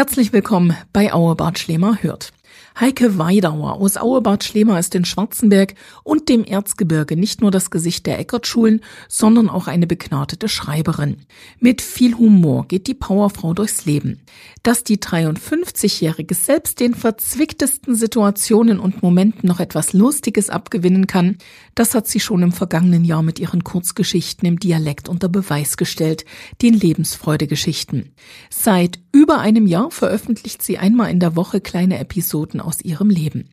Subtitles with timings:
[0.00, 2.32] Herzlich willkommen bei Auebart Schlemer hört.
[2.78, 8.06] Heike Weidauer aus Auebad Schlemer ist in Schwarzenberg und dem Erzgebirge nicht nur das Gesicht
[8.06, 11.18] der Eckertschulen, sondern auch eine begnadete Schreiberin.
[11.58, 14.20] Mit viel Humor geht die Powerfrau durchs Leben.
[14.62, 21.36] Dass die 53-Jährige selbst den verzwicktesten Situationen und Momenten noch etwas Lustiges abgewinnen kann,
[21.74, 26.24] das hat sie schon im vergangenen Jahr mit ihren Kurzgeschichten im Dialekt unter Beweis gestellt,
[26.62, 28.12] den Lebensfreudegeschichten.
[28.48, 33.50] Seit über einem Jahr veröffentlicht sie einmal in der Woche kleine Episoden aus ihrem Leben.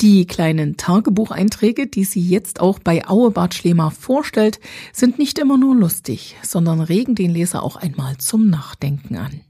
[0.00, 4.60] Die kleinen Tagebucheinträge, die sie jetzt auch bei Auebart Schlemer vorstellt,
[4.92, 9.40] sind nicht immer nur lustig, sondern regen den Leser auch einmal zum Nachdenken an.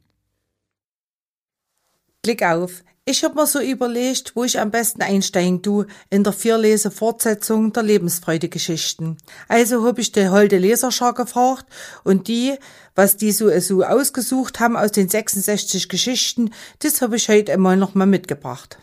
[2.22, 2.84] Klick auf.
[3.09, 7.72] Ich hab mir so überlegt, wo ich am besten einsteigen du in der Vierlese Fortsetzung
[7.72, 9.16] der Lebensfreude-Geschichten.
[9.47, 11.66] Also hab ich die holde Leserschar gefragt
[12.02, 12.56] und die,
[12.97, 16.50] was die so, so ausgesucht haben aus den 66 Geschichten,
[16.80, 18.78] das hab ich heute einmal noch mal mitgebracht.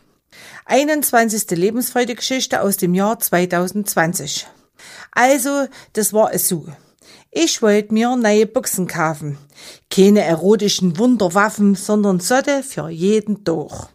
[0.65, 1.51] 21.
[1.51, 4.47] Lebensfreude-Geschichte aus dem Jahr 2020.
[5.11, 6.67] Also, das war es so.
[7.31, 9.37] Ich wollte mir neue Büchsen kaufen.
[9.89, 13.87] Keine erotischen Wunderwaffen, sondern Sotte für jeden durch.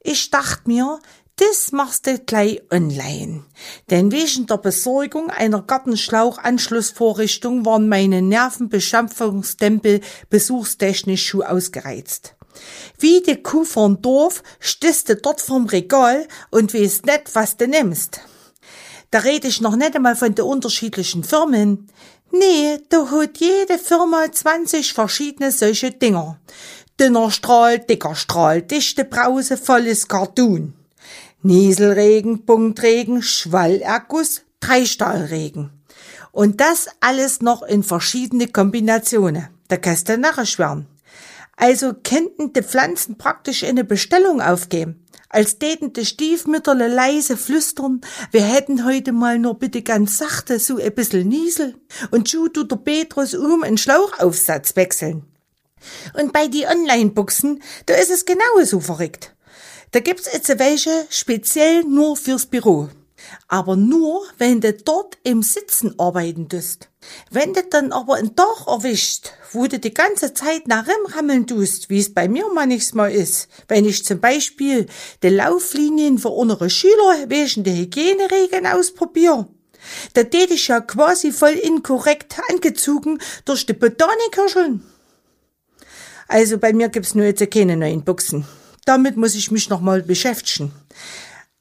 [0.00, 0.98] Ich dachte mir,
[1.36, 3.44] das machst du gleich online.
[3.88, 12.36] Denn wegen der Besorgung einer Gartenschlauchanschlussvorrichtung waren meine Nervenbeschampfungstempel besuchstechnisch schon ausgereizt.
[12.98, 17.66] Wie de Kuh vom Dorf stehst du dort vorm Regal und weißt net, was du
[17.66, 18.20] nimmst.
[19.10, 21.88] Da red ich noch nicht einmal von de unterschiedlichen Firmen.
[22.30, 26.38] Nee, da hat jede Firma 20 verschiedene solche Dinger.
[26.98, 30.74] Dünner Strahl, dicker Strahl, dichte Brause, volles Cartoon.
[31.42, 35.70] Nieselregen, Punktregen, Schwallerguss, Dreistahlregen.
[36.32, 39.48] Und das alles noch in verschiedene Kombinationen.
[39.68, 40.86] Da kannst du nachher schwärmen.
[41.60, 45.04] Also könnten die Pflanzen praktisch eine Bestellung aufgeben.
[45.28, 50.78] Als täten die Stiefmütterle leise flüstern, wir hätten heute mal nur bitte ganz sachte so
[50.78, 51.74] ein bisschen Niesel.
[52.10, 55.26] Und schu tut der Petrus um einen Schlauchaufsatz wechseln.
[56.14, 59.36] Und bei die Online-Buchsen, da ist es genauso verrückt.
[59.90, 62.88] Da gibt's jetzt welche speziell nur fürs Büro
[63.48, 66.88] aber nur, wenn du dort im Sitzen arbeiten tust.
[67.30, 71.90] Wenn du dann aber ein Tag erwischt, wo du die ganze Zeit nach rammeln tust,
[71.90, 74.86] wie es bei mir manchmal ist, wenn ich zum Beispiel
[75.22, 79.48] die Lauflinien für unsere Schüler wegen der Hygieneregeln ausprobiere,
[80.14, 84.84] da tät ich ja quasi voll inkorrekt angezogen durch die Botanikerscheln.
[86.28, 88.46] Also bei mir gibt's nur jetzt keine neuen Buchsen.
[88.84, 90.72] Damit muss ich mich nochmal beschäftigen.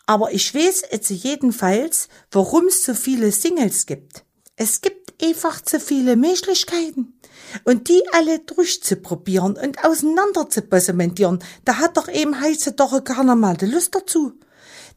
[0.10, 4.24] Aber ich weiß jetzt jedenfalls, warum es so viele Singles gibt.
[4.56, 7.20] Es gibt einfach zu viele Möglichkeiten.
[7.64, 10.48] Und die alle durchzuprobieren und auseinander
[11.64, 14.34] da hat doch eben heiße doch gar normal die Lust dazu.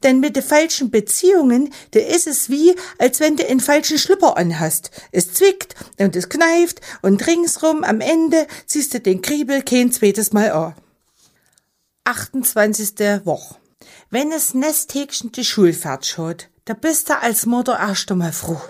[0.02, 4.38] Denn mit den falschen Beziehungen, da ist es wie, als wenn du einen falschen Schlüpper
[4.38, 4.90] anhast.
[5.10, 10.32] Es zwickt und es kneift und ringsrum am Ende ziehst du den Kriebel kein zweites
[10.32, 10.74] Mal an.
[12.04, 13.26] 28.
[13.26, 13.61] Woche.
[14.10, 18.60] Wenn es Nesthäkchen die Schule fertig hat, da bist du als Mutter erst einmal froh.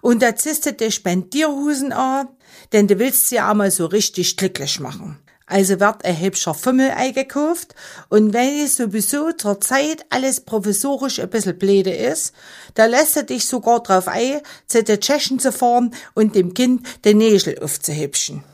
[0.00, 2.28] Und da ziehst du die Spendierhusen an,
[2.72, 5.18] denn du willst sie einmal so richtig glücklich machen.
[5.50, 7.74] Also wird ein hübscher Fummel eingekauft
[8.08, 12.32] und wenn es sowieso zur Zeit alles provisorisch ein bisschen blöde ist,
[12.74, 16.86] da lässt er dich sogar drauf ein, zu den Tschechen zu fahren und dem Kind
[17.04, 18.44] den Nägel aufzuhübschen.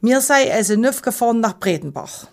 [0.00, 2.26] Mir sei also nüff gefahren nach Bredenbach.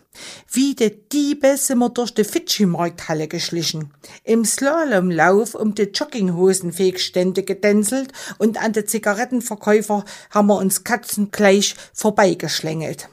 [0.51, 3.93] Wie de Diebe sind wir durch die Fidschi-Markthalle geschlichen,
[4.23, 13.09] im Slalomlauf um die Jogginghosen-Fegstände gedänselt und an de Zigarettenverkäufer haben wir uns katzengleich vorbeigeschlängelt.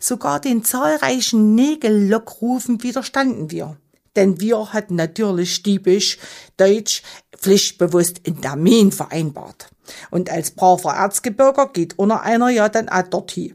[0.00, 3.76] Sogar den zahlreichen Nägellockrufen widerstanden wir.
[4.14, 6.18] Denn wir hatten natürlich diebisch,
[6.58, 7.02] deutsch,
[7.36, 9.68] pflichtbewusst in Termin vereinbart.
[10.10, 13.54] Und als braver Erzgebirger geht unter einer ja dann auch dorthin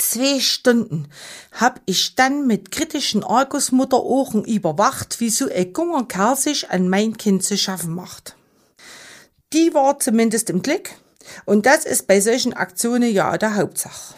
[0.00, 1.08] zwei Stunden
[1.52, 7.16] hab ich dann mit kritischen Argusmutterohren überwacht, wie so ein junger Kerl sich an mein
[7.16, 8.36] Kind zu schaffen macht.
[9.52, 10.96] Die war zumindest im Klick
[11.44, 14.14] und das ist bei solchen Aktionen ja der Hauptsache.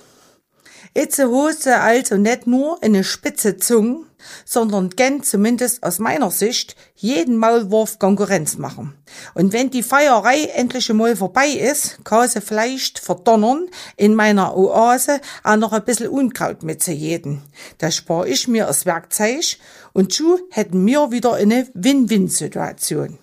[0.92, 4.00] Itze Hose also nicht nur eine spitze Zunge,
[4.44, 8.94] sondern gern zumindest aus meiner Sicht jeden Maulwurf Konkurrenz machen.
[9.34, 15.20] Und wenn die Feierei endlich einmal vorbei ist, kann sie vielleicht verdonnern, in meiner Oase
[15.44, 17.42] auch noch ein bisschen Unkraut mitzujeden.
[17.78, 19.58] Da spare ich mir das Werkzeug
[19.92, 23.18] und schon hätten wir wieder eine Win-Win-Situation.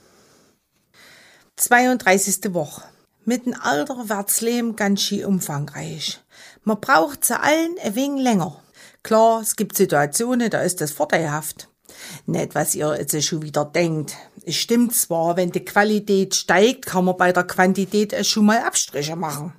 [1.57, 2.53] 32.
[2.53, 2.83] Woche.
[3.29, 6.21] Mit dem Alter wird's Leben ganz schön umfangreich.
[6.63, 8.63] Man braucht zu allen ein wenig länger.
[9.03, 11.67] Klar, es gibt Situationen, da ist das vorteilhaft.
[12.25, 14.15] Nicht, was ihr jetzt schon wieder denkt.
[14.45, 19.17] Es stimmt zwar, wenn die Qualität steigt, kann man bei der Quantität schon mal Abstriche
[19.17, 19.51] machen.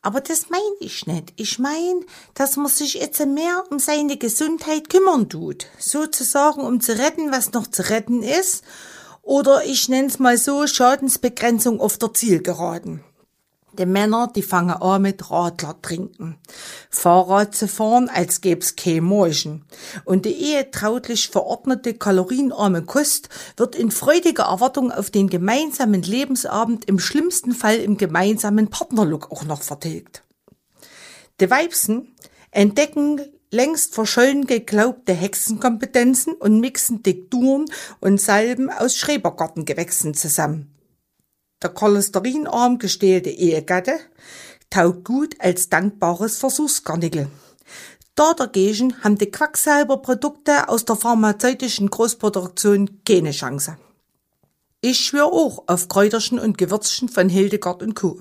[0.00, 1.32] Aber das meine ich nicht.
[1.34, 2.02] Ich meine,
[2.34, 5.66] dass man sich jetzt mehr um seine Gesundheit kümmern tut.
[5.80, 8.62] Sozusagen, um zu retten, was noch zu retten ist.
[9.26, 13.00] Oder ich nenne es mal so, Schadensbegrenzung auf der Zielgeraden.
[13.76, 16.38] Die Männer, die fangen an mit Radler trinken.
[16.90, 19.64] Fahrrad zu fahren, als gäb's kein Morgen.
[20.04, 27.00] Und die ehetrautlich verordnete kalorienarme Kost wird in freudiger Erwartung auf den gemeinsamen Lebensabend im
[27.00, 30.22] schlimmsten Fall im gemeinsamen Partnerlook auch noch vertilgt.
[31.40, 32.14] Die Weibsen
[32.52, 33.20] entdecken
[33.50, 37.66] längst verschollen geglaubte Hexenkompetenzen und mixen Dikturen
[38.00, 40.74] und Salben aus Schrebergartengewächsen zusammen.
[41.62, 43.98] Der cholesterinarm gestählte Ehegatte
[44.70, 47.28] taugt gut als dankbares Versuchsgarnickel.
[48.14, 53.76] Da dagegen haben die Quacksalberprodukte aus der pharmazeutischen Großproduktion keine Chance.
[54.80, 58.20] Ich schwör auch auf Kräuterchen und Gewürzchen von Hildegard und Co.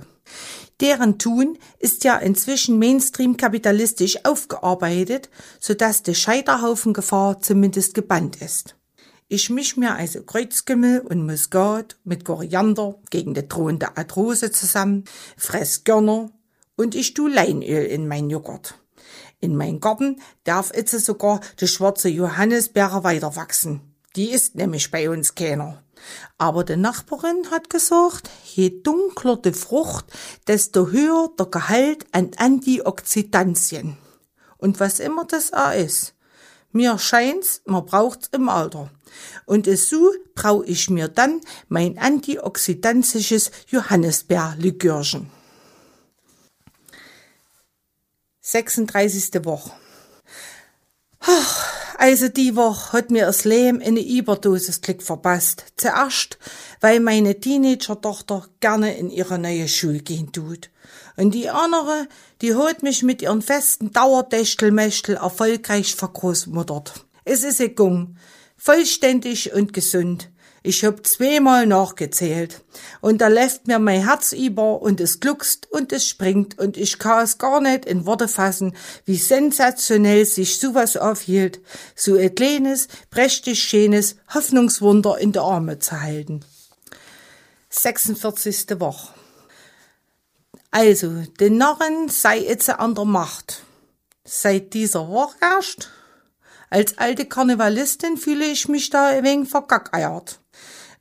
[0.82, 5.30] Deren Tun ist ja inzwischen Mainstream kapitalistisch aufgearbeitet,
[5.60, 8.76] sodass die Scheiterhaufengefahr zumindest gebannt ist.
[9.28, 15.06] Ich misch mir also Kreuzkümmel und Muskat mit Koriander gegen die drohende Arthrose zusammen,
[15.38, 16.30] fress Körner
[16.76, 18.76] und ich tu Leinöl in mein Joghurt.
[19.40, 23.82] In mein Garten darf jetzt sogar die schwarze Johannisbeere weiter wachsen.
[24.16, 25.84] Die ist nämlich bei uns keiner.
[26.38, 30.06] Aber die Nachbarin hat gesagt, je dunkler die Frucht,
[30.48, 33.98] desto höher der Gehalt an Antioxidantien.
[34.58, 36.14] Und was immer das auch ist.
[36.72, 38.90] Mir scheint's, man braucht's im Alter.
[39.46, 41.40] Und so brau ich mir dann
[41.70, 45.30] mein antioxidantisches Johannisbeerlikörchen.
[48.42, 49.44] 36.
[49.46, 49.72] Woche.
[51.20, 55.66] Ach, also die Woche hat mir das Leben in eine Überdosis Klick verpasst.
[55.78, 56.38] Zuerst,
[56.82, 60.70] weil meine Teenager-Tochter gerne in ihre neue Schule gehen tut.
[61.18, 62.08] Und die andere,
[62.42, 67.06] die hat mich mit ihren festen Dauerdächtelmächtel erfolgreich vergroßmuttert.
[67.24, 68.18] Es ist gegangen.
[68.58, 70.30] Vollständig und gesund.
[70.66, 72.64] Ich hab zweimal nachgezählt.
[73.00, 76.98] Und da läuft mir mein Herz über und es gluckst und es springt und ich
[76.98, 78.76] kann es gar nicht in Worte fassen,
[79.06, 81.62] wie sensationell sich sowas aufhielt,
[81.96, 86.44] so ein kleines, prächtig schönes Hoffnungswunder in der Arme zu halten.
[87.70, 88.80] 46.
[88.80, 89.14] Woche.
[90.72, 93.62] Also, den Narren sei jetzt an der Macht.
[94.24, 95.92] Seit dieser Woche erst.
[96.72, 100.40] Als alte Karnevalistin fühle ich mich da ein wenig vergackeiert.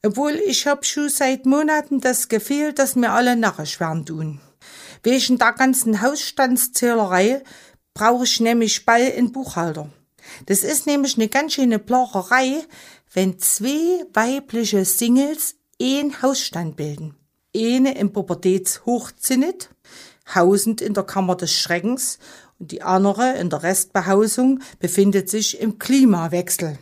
[0.04, 4.38] Obwohl ich hab schon seit Monaten das Gefühl, dass mir alle narrisch tun.
[5.02, 7.42] Wegen der ganzen Hausstandszählerei
[7.94, 9.88] brauche ich nämlich bald einen Buchhalter.
[10.46, 12.64] Das ist nämlich eine ganz schöne Placherei,
[13.14, 17.14] wenn zwei weibliche Singles einen Hausstand bilden.
[17.56, 19.70] Eine im Pubertätshochzinnet,
[20.34, 22.18] hausend in der Kammer des Schreckens
[22.58, 26.78] und die andere in der Restbehausung befindet sich im Klimawechsel.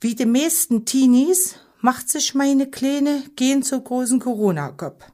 [0.00, 5.04] Wie die meisten Teenies macht sich meine Kleine gehen zu großen Corona-Kopf.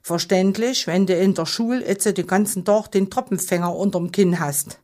[0.00, 4.78] Verständlich, wenn du in der Schule jetzt den ganzen Tag den Tropfenfänger unterm Kinn hast.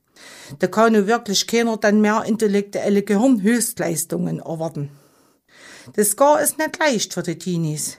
[0.58, 4.90] Da kann nur wirklich keiner dann mehr intellektuelle Gehirnhöchstleistungen erwarten.
[5.94, 7.96] Das gar ist nicht leicht für die Teenies.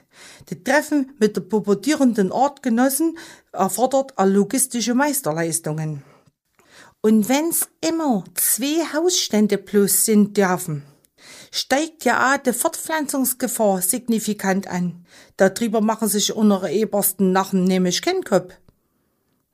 [0.48, 3.18] Die Treffen mit der pubertierenden Artgenossen
[3.50, 6.04] erfordert logistische Meisterleistungen.
[7.00, 10.84] Und wenn's immer zwei Hausstände plus sind dürfen,
[11.52, 15.06] steigt ja auch die Fortpflanzungsgefahr signifikant an.
[15.36, 18.54] Darüber machen sich unsere ebersten Nachen nämlich keinen Kopf.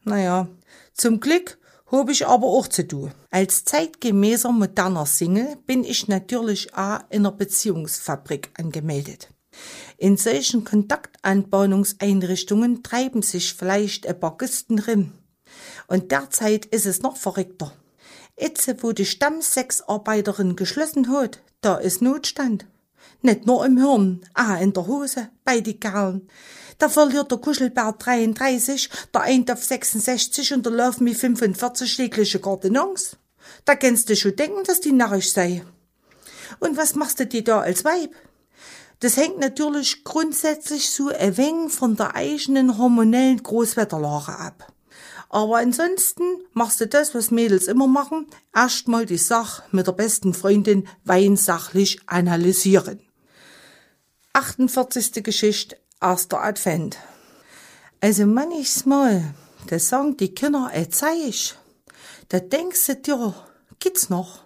[0.05, 0.49] Naja,
[0.95, 1.59] zum Glück
[1.91, 3.13] hab ich aber auch zu tun.
[3.31, 9.29] Als zeitgemäßer moderner Single bin ich natürlich auch in einer Beziehungsfabrik angemeldet.
[9.97, 15.13] In solchen Kontaktanbahnungseinrichtungen treiben sich vielleicht ein paar Güsten rin.
[15.89, 17.73] Und derzeit ist es noch verrückter.
[18.41, 22.67] Jetzt, wo die Stammsexarbeiterin geschlossen hat, da ist Notstand.
[23.21, 26.29] Nicht nur im Hirn, auch in der Hose, bei die Kerlen.
[26.79, 32.39] Da verliert der Kuschelbär 33, der eint auf 66 und der Lauf mit 45 tägliche
[32.39, 33.17] Gartenons.
[33.65, 35.65] Da kannst du schon denken, dass die narrisch sei.
[36.61, 38.15] Und was machst du dir da als Weib?
[39.01, 44.73] Das hängt natürlich grundsätzlich so ein wenig von der eigenen hormonellen Großwetterlage ab.
[45.29, 50.33] Aber ansonsten machst du das, was Mädels immer machen, erstmal die Sache mit der besten
[50.33, 53.01] Freundin weinsachlich analysieren.
[54.33, 55.23] 48.
[55.23, 56.97] Geschichte, erster Advent.
[58.01, 59.35] Also manchmal,
[59.67, 61.57] da sagen die Kinder, ey, zeig,
[62.29, 63.35] da denkst du dir,
[63.81, 64.45] geht's noch.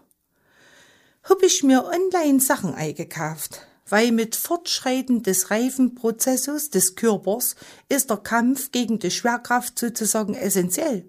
[1.25, 7.57] Hab ich mir online Sachen eingekauft, weil mit Fortschreiten des Reifenprozesses des Körpers
[7.89, 11.05] ist der Kampf gegen die Schwerkraft sozusagen essentiell.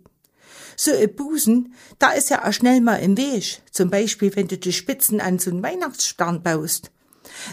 [0.75, 3.62] So ein Busen, da ist ja auch schnell mal im Weg.
[3.72, 6.92] Zum Beispiel, wenn du die Spitzen an so einen Weihnachtsstern baust.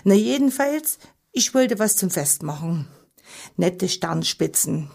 [0.05, 0.99] Na jedenfalls,
[1.33, 2.89] ich wollte was zum Fest machen.
[3.57, 4.91] Nette Sternspitzen.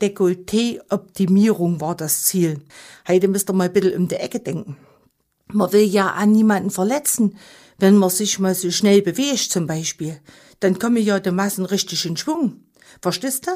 [0.00, 2.60] Dekolleté-Optimierung war das Ziel.
[3.06, 4.76] Heute müsst ihr mal ein bisschen um die Ecke denken.
[5.50, 7.36] Man will ja an niemanden verletzen,
[7.78, 10.20] wenn man sich mal so schnell bewegt zum Beispiel.
[10.60, 12.64] Dann kommen ja die Massen richtig in Schwung.
[13.00, 13.52] Verstehst du?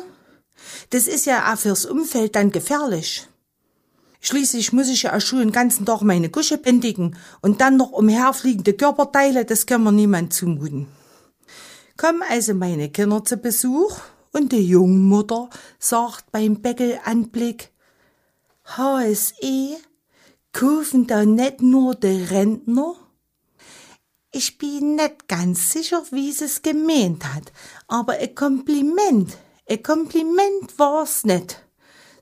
[0.91, 3.29] Das ist ja auch fürs Umfeld dann gefährlich.
[4.21, 7.91] Schließlich muss ich ja auch schon den ganzen Tag meine Gusche bändigen und dann noch
[7.91, 10.87] umherfliegende Körperteile, das kann man niemand zumuten.
[11.97, 13.99] Kommen also meine Kinder zu Besuch
[14.33, 15.51] und die Jungmutter
[15.81, 17.73] sagt beim Beckelanblick,
[18.65, 19.77] HSE,
[20.53, 22.95] kaufen da nicht nur die Rentner?
[24.35, 27.53] Ich bin nicht ganz sicher, wie sie es gemeint hat,
[27.87, 29.37] aber ein Kompliment,
[29.69, 31.63] ein Kompliment war's nicht.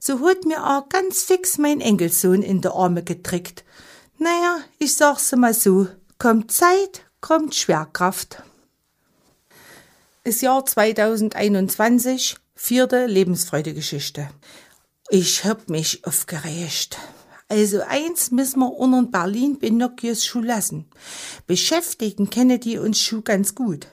[0.00, 3.64] So hat mir auch ganz fix mein Enkelsohn in die Arme getrickt.
[4.18, 5.86] Naja, ich sag's mal so,
[6.18, 8.42] kommt Zeit, kommt Schwerkraft.
[10.24, 14.28] Das Jahr 2021, vierte Lebensfreudegeschichte.
[15.10, 16.98] Ich hab mich aufgeregt.
[17.50, 20.84] Also eins müssen wir unter Berlin Pinocchios Schuh lassen.
[21.48, 23.88] Beschäftigen kennen die uns Schuh ganz gut.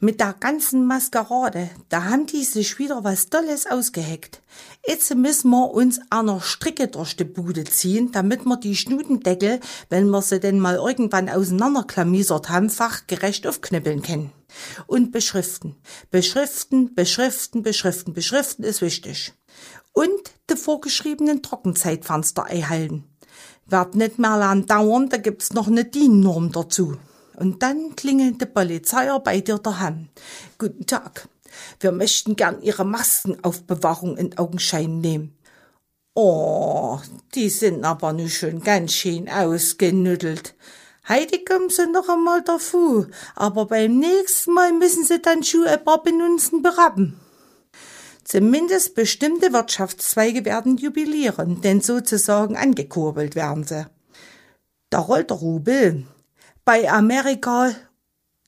[0.00, 4.42] Mit der ganzen Maskerade, da haben die sich wieder was Tolles ausgeheckt.
[4.84, 10.08] Jetzt müssen wir uns einer Stricke durch die Bude ziehen, damit wir die Schnudendeckel, wenn
[10.08, 14.32] wir sie denn mal irgendwann auseinanderklamisert haben, fachgerecht aufknüppeln können.
[14.88, 15.76] Und beschriften.
[16.10, 18.12] Beschriften, beschriften, beschriften.
[18.12, 19.34] Beschriften ist wichtig.
[19.98, 23.02] Und die vorgeschriebenen Trockenzeitfenster einhalten.
[23.66, 26.96] Wird nicht mehr lang dauern, da gibt's noch eine DIN-Norm dazu.
[27.34, 30.08] Und dann klingelt die Polizei bei dir daheim.
[30.56, 31.28] Guten Tag.
[31.80, 35.36] Wir möchten gern Ihre Maskenaufbewahrung in Augenschein nehmen.
[36.14, 37.00] Oh,
[37.34, 40.54] die sind aber nu schon ganz schön ausgenüttelt.
[41.08, 45.82] Heidi kommen sie noch einmal dazu, aber beim nächsten Mal müssen sie dann schon ein
[45.82, 47.18] paar Benutzen berappen.
[48.28, 53.86] Zumindest bestimmte Wirtschaftszweige werden jubilieren, denn sozusagen angekurbelt werden sie.
[54.90, 56.06] Da rollt der Rubel
[56.62, 57.70] bei Amerika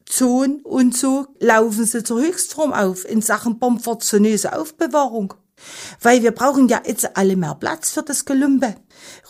[0.04, 5.32] Zon und so laufen sie zur Höchstform auf in Sachen bombfortunöse Aufbewahrung.
[6.02, 8.75] Weil wir brauchen ja jetzt alle mehr Platz für das Gelümpe.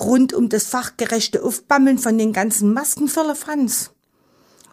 [0.00, 3.92] Rund um das fachgerechte Aufbammeln von den ganzen Masken für Franz.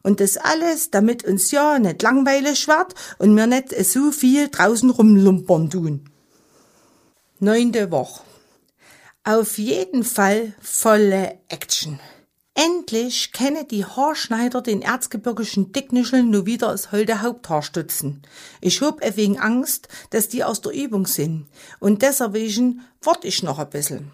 [0.04, 4.90] Und das alles, damit uns ja nicht langweilig wird und wir nicht so viel draußen
[4.90, 6.10] rumlumpern tun.
[7.40, 8.24] Neunte Woche.
[9.24, 12.00] Auf jeden Fall volle Action.
[12.60, 18.24] Endlich kenne die Haarschneider den erzgebirgischen Dicknischel nur wieder als holde Haupthaar stützen.
[18.62, 21.46] Ich hab ein wenig Angst, dass die aus der Übung sind.
[21.80, 24.12] Und deswegen wart ich noch ein bisschen.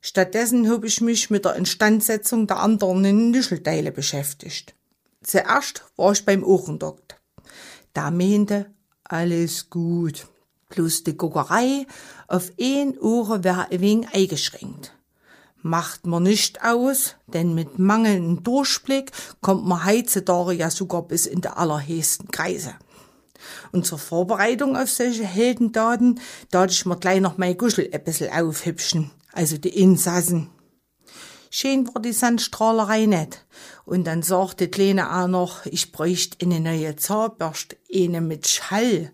[0.00, 4.76] Stattdessen hab ich mich mit der Instandsetzung der anderen Nischelteile beschäftigt.
[5.22, 7.20] Zuerst war ich beim Ohrendokt.
[7.92, 8.72] Da meinte,
[9.04, 10.26] alles gut.
[10.68, 11.86] Bloß die Guckerei
[12.28, 14.94] auf ein Ohr wär ein wenig eingeschränkt
[15.62, 21.40] macht man nicht aus, denn mit mangelndem Durchblick kommt man heutzutage ja sogar bis in
[21.40, 22.74] die allerhöchsten Kreise.
[23.72, 28.32] Und zur Vorbereitung auf solche Heldendaten, da ich mir gleich noch mein Guschel ein bisschen
[28.32, 30.50] aufhübschen, also die Insassen.
[31.52, 33.44] Schön war die Sandstrahlerei nicht.
[33.84, 39.10] Und dann sagte Kleine auch noch, ich bräuchte eine neue Zahnbürste, eine mit Schall.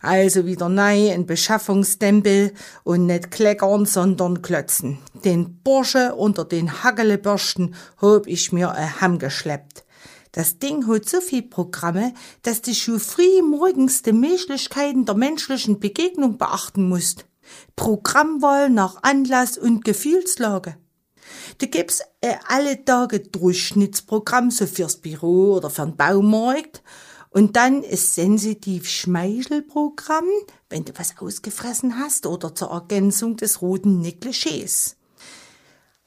[0.00, 2.54] Also wieder neu ein Beschaffungsstempel
[2.84, 4.98] und nicht kleckern, sondern klotzen.
[5.26, 9.84] Den Bursche unter den Haggelebürsten hab ich mir heimgeschleppt.
[10.32, 15.80] Das Ding hat so viel Programme, dass du schon früh morgens die Möglichkeiten der menschlichen
[15.80, 17.26] Begegnung beachten musst.
[17.76, 20.76] Programmwahl nach Anlass und Gefühlslage.
[21.62, 26.82] Du gibst äh, alle Tage Durchschnittsprogramm so fürs Büro oder für den Baumarkt
[27.30, 30.24] und dann ist sensitiv Schmeichelprogramm,
[30.70, 34.96] wenn du was ausgefressen hast oder zur Ergänzung des roten Negligés.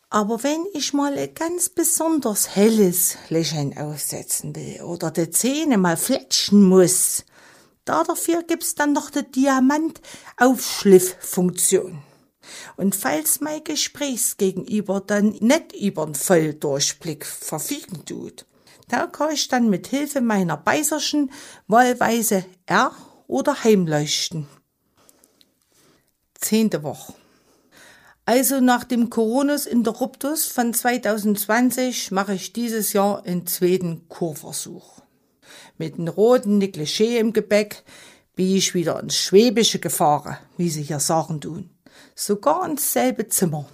[0.09, 5.95] Aber wenn ich mal ein ganz besonders helles Lächeln aussetzen will oder die Zähne mal
[5.95, 7.24] fletschen muss,
[7.85, 12.03] da dafür gibt's dann noch die Diamant-Aufschlifffunktion.
[12.77, 18.45] Und falls mein Gesprächsgegenüber dann nicht übern Volldurchblick verfügen tut,
[18.87, 21.31] da kann ich dann mit Hilfe meiner Beißerschen
[21.67, 22.91] wahlweise R
[23.27, 24.47] oder Heimleuchten.
[26.39, 27.13] Zehnte Woche.
[28.27, 35.01] Also nach dem Coronus Interruptus von 2020 mache ich dieses Jahr einen zweiten Kurversuch.
[35.77, 37.83] Mit einem roten Negligé im Gebäck
[38.35, 41.75] bin ich wieder ins Schwäbische gefahren, wie sie hier sagen tun.
[42.15, 43.65] Sogar ins selbe Zimmer.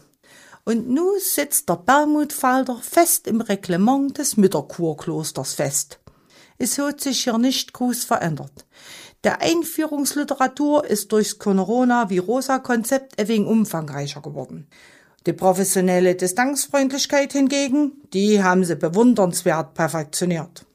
[0.64, 6.00] Und nu sitzt der Bermudfalter fest im Reglement des Mütterkurklosters fest.
[6.58, 8.66] Es hat sich hier nicht groß verändert.
[9.24, 14.68] Der Einführungsliteratur ist durchs Corona-Virosa-Konzept ein wenig umfangreicher geworden.
[15.28, 20.66] Die professionelle Distanzfreundlichkeit hingegen, die haben sie bewundernswert perfektioniert.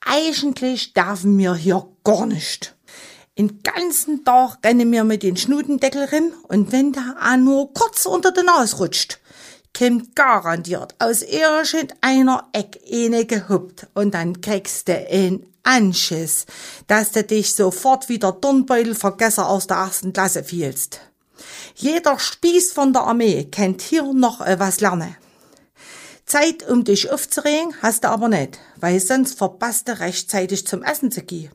[0.00, 2.75] Eigentlich dürfen wir hier gar nicht.
[3.38, 8.06] Den ganzen Tag rennen wir mit den Schnudendeckel rin und wenn der auch nur kurz
[8.06, 9.18] unter den Nase rutscht,
[9.76, 16.46] kommt garantiert aus irgendeiner Eck eine gehuppt und dann kriegst du ein Anschiss,
[16.86, 21.00] dass du dich sofort wieder Dornbeutelvergesser aus der ersten Klasse fielst.
[21.74, 25.14] Jeder Spieß von der Armee kennt hier noch was lernen.
[26.24, 31.12] Zeit, um dich aufzuregen, hast du aber nicht, weil sonst verpasst du rechtzeitig zum Essen
[31.12, 31.50] zu gehen.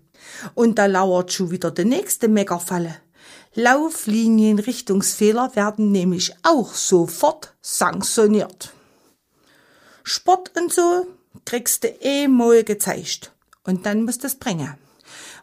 [0.53, 2.97] Und da lauert schon wieder die nächste Meckerfalle.
[3.53, 8.73] Lauflinienrichtungsfehler werden nämlich auch sofort sanktioniert.
[10.03, 11.07] Sport und so
[11.45, 13.31] kriegst du eh mal gezeigt
[13.65, 14.77] und dann musst du es bringen.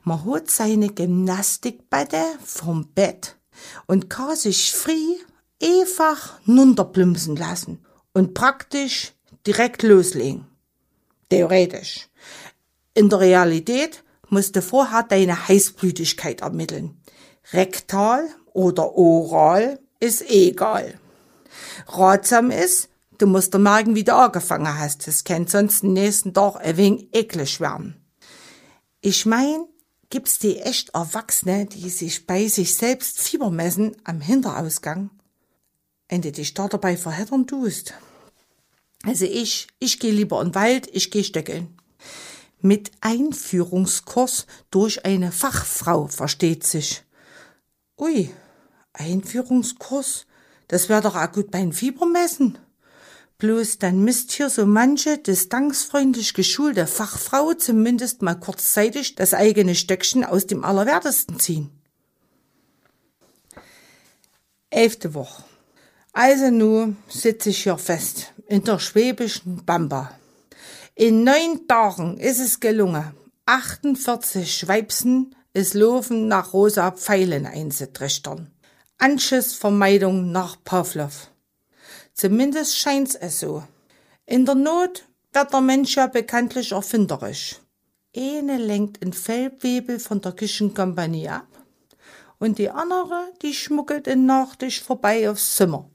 [0.04, 3.36] Man holt seine Gymnastikbette vom Bett
[3.86, 5.18] und kann sich frei
[5.62, 9.12] einfach nunterplumpsen lassen und praktisch
[9.46, 10.46] direkt loslegen.
[11.28, 12.08] Theoretisch.
[12.94, 17.00] In der Realität musst du vorher deine Heißblütigkeit ermitteln.
[17.52, 20.98] Rektal oder oral ist egal.
[21.86, 25.06] Ratsam ist, du musst dir merken, wie du angefangen hast.
[25.06, 28.04] Das kann sonst den nächsten Tag ein wenig eklig werden.
[29.00, 29.64] Ich mein,
[30.10, 35.10] gibt's die echt Erwachsene, die sich bei sich selbst Fieber messen am Hinterausgang?
[36.08, 37.94] Ende dich da dabei verheddern tust.
[39.04, 41.77] Also ich, ich gehe lieber in den Wald, ich gehe stöckeln.
[42.60, 47.04] Mit Einführungskurs durch eine Fachfrau versteht sich.
[47.96, 48.30] Ui,
[48.92, 50.26] Einführungskurs?
[50.66, 52.58] Das wäre doch auch gut beim Fiebermessen.
[53.38, 60.24] Bloß dann müsst hier so manche distanzfreundlich geschulte Fachfrau zumindest mal kurzzeitig das eigene Stöckchen
[60.24, 61.70] aus dem Allerwertesten ziehen.
[64.70, 65.44] Elfte Woche.
[66.12, 70.17] Also nu sitze ich hier fest in der schwäbischen Bamba.
[71.00, 73.14] In neun Tagen ist es gelungen,
[73.46, 78.50] 48 Schweibsen es Loven nach rosa Pfeilen einzutrichtern.
[78.98, 81.30] Anschussvermeidung nach Pavlov.
[82.14, 83.62] Zumindest scheint's es so.
[84.26, 87.60] In der Not wird der Mensch ja bekanntlich erfinderisch.
[88.16, 91.46] Eine lenkt in Fellwebel von der Küchenkompanie ab
[92.40, 95.88] und die andere, die schmuggelt in Nachtisch vorbei aufs Zimmer.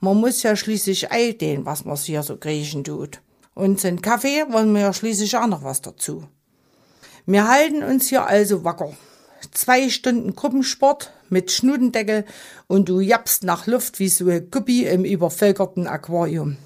[0.00, 3.20] Man muss ja schließlich eilen, was man hier so kriechen tut.
[3.58, 6.28] Und zum Kaffee wollen wir ja schließlich auch noch was dazu.
[7.26, 8.92] Wir halten uns hier also wacker.
[9.50, 12.24] Zwei Stunden Gruppensport mit Schnudendeckel
[12.68, 16.56] und du jappst nach Luft wie so ein Guppi im übervölkerten Aquarium.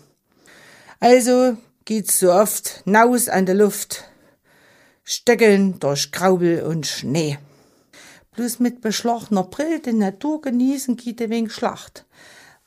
[1.00, 4.04] Also geht's so oft naus an der Luft,
[5.02, 7.38] steckeln durch Graubel und Schnee.
[8.32, 12.04] Bloß mit beschlagener Brill die Natur genießen geht ein wenig Schlacht.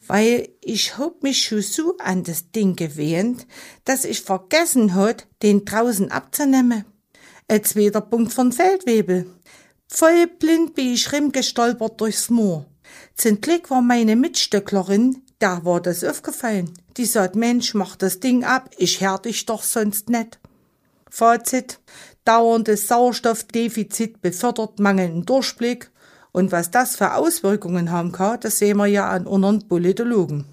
[0.08, 3.48] Weil ich hab mich schon so an das Ding gewöhnt,
[3.86, 6.86] dass ich vergessen hat, den draußen abzunehmen.
[7.48, 9.26] Ein zweiter Punkt von Feldwebel.
[9.88, 12.66] Voll blind bin ich gestolpert durchs Moor.
[13.16, 16.72] Zum Glück war meine Mitstöcklerin, da war das aufgefallen.
[16.98, 20.40] Die sagt, Mensch, mach das Ding ab, ich hör dich doch sonst nicht.
[21.10, 21.80] Fazit,
[22.26, 25.92] dauerndes Sauerstoffdefizit befördert mangelnden Durchblick
[26.36, 30.44] und was das für Auswirkungen haben kann, das sehen wir ja an unseren Politologen.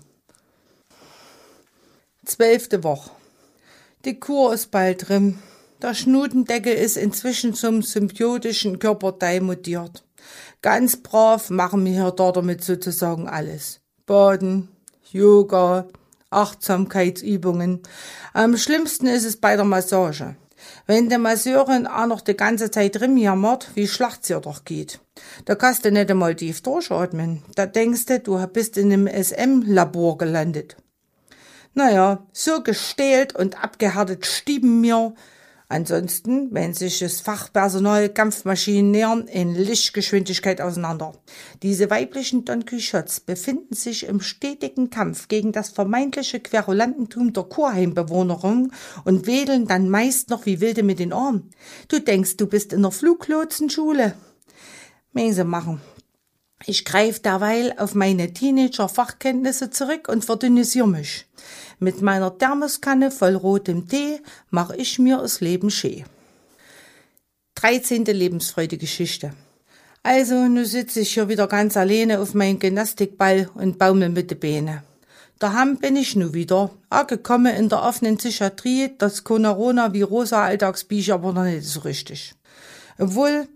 [2.25, 3.11] Zwölfte Woche.
[4.05, 5.40] Die Kur ist bald drin.
[5.83, 10.05] Der Schnudendeckel ist inzwischen zum symbiotischen Körperteil mutiert.
[10.61, 13.81] Ganz brav machen wir hier damit sozusagen alles.
[14.07, 14.68] Baden,
[15.11, 15.88] Yoga,
[16.31, 17.81] Achtsamkeitsübungen.
[18.33, 20.37] Am schlimmsten ist es bei der Massage.
[20.87, 25.01] Wenn die Masseurin auch noch die ganze Zeit rumjammert, wie schlacht's ihr doch geht.
[25.44, 27.42] Da kannst du nicht einmal tief durchatmen.
[27.55, 30.77] Da denkst du, du bist in einem SM-Labor gelandet.
[31.75, 35.14] Naja, so gestählt und abgehärtet stieben mir,
[35.73, 41.15] Ansonsten, wenn sich das Fachpersonal Kampfmaschinen nähern, in Lichtgeschwindigkeit auseinander.
[41.63, 48.71] Diese weiblichen Don Quixotes befinden sich im stetigen Kampf gegen das vermeintliche Querulantentum der Kurheimbewohnerung
[49.07, 51.49] und wedeln dann meist noch wie Wilde mit den Armen.
[51.89, 54.13] Du denkst, du bist in der Fluglotsenschule.
[55.15, 55.81] Sie machen.
[56.66, 61.27] Ich greife derweil auf meine Teenager-Fachkenntnisse zurück und verdünnisiere mich.
[61.79, 64.20] Mit meiner Thermoskanne voll rotem Tee
[64.51, 66.05] mache ich mir das Leben schön.
[67.57, 68.05] 13.
[68.05, 69.35] Lebensfreude-Geschichte.
[70.05, 74.38] Also, nu sitze ich hier wieder ganz alleine auf meinem Gymnastikball und baumel mit de
[74.38, 74.83] Beine.
[75.38, 81.44] Daheim bin ich nu wieder, angekommen in der offenen Psychiatrie, das Corona-Virosa Alltagsbücher aber noch
[81.44, 82.35] nicht so richtig.
[82.98, 83.48] Obwohl,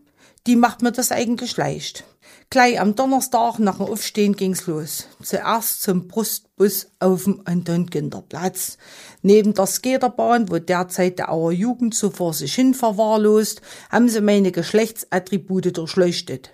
[0.47, 2.05] die macht mir das eigentlich leicht.
[2.49, 5.09] Gleich am Donnerstag nach dem Aufstehen ging's los.
[5.21, 8.79] Zuerst zum Brustbus auf dem Anton-Kinderplatz.
[9.23, 14.21] Neben der Skaterbahn, wo derzeit der Auer Jugend so vor sich hin verwahrlost, haben sie
[14.21, 16.53] meine Geschlechtsattribute durchleuchtet.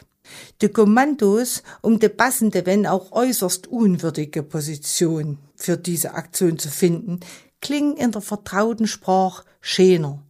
[0.62, 7.20] Die Kommandos um die passende, wenn auch äußerst unwürdige Position für diese Aktion zu finden,
[7.60, 10.22] klingen in der vertrauten Sprache schöner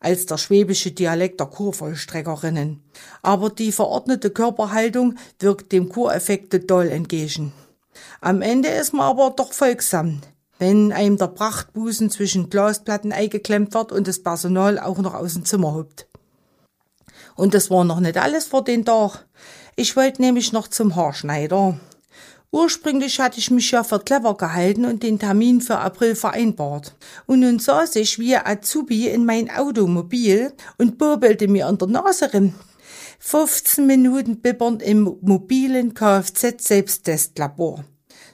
[0.00, 2.82] als der schwäbische Dialekt der Kurvollstreckerinnen.
[3.22, 7.52] Aber die verordnete Körperhaltung wirkt dem Kureffekt doll entgegen.
[8.20, 10.20] Am Ende ist man aber doch folgsam,
[10.58, 15.44] wenn einem der Prachtbusen zwischen Glasplatten eingeklemmt wird und das Personal auch noch aus dem
[15.44, 16.06] Zimmer huppt.
[17.34, 19.26] Und das war noch nicht alles vor den Tag.
[19.76, 21.78] Ich wollte nämlich noch zum Haarschneider.
[22.52, 26.94] Ursprünglich hatte ich mich ja für clever gehalten und den Termin für April vereinbart.
[27.26, 32.32] Und nun saß ich wie Azubi in mein Automobil und bobelte mir an der Nase
[32.32, 32.54] rin.
[33.18, 37.84] 15 Minuten bibbernd im mobilen Kfz-Selbsttestlabor.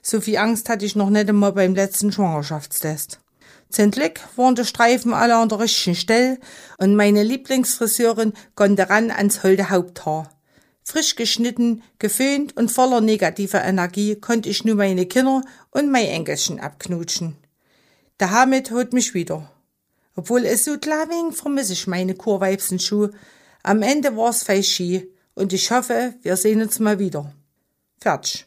[0.03, 3.21] So viel Angst hatte ich noch nicht einmal beim letzten Schwangerschaftstest.
[3.71, 6.39] Zum Glück waren die Streifen alle an der richtigen Stelle
[6.77, 10.31] und meine Lieblingsfriseurin konnte ran ans holde Haupthaar.
[10.85, 16.61] Frisch geschnitten, geföhnt und voller negativer Energie konnte ich nur meine Kinder und mein Enkelchen
[16.61, 17.37] abknutschen.
[18.21, 19.51] Der Hamid holt mich wieder.
[20.15, 23.13] Obwohl es so klar wegen, vermisse ich meine Kurweibsenschuhe.
[23.63, 27.33] Am Ende war's fei Ski und ich hoffe, wir sehen uns mal wieder.
[27.99, 28.47] Fertig.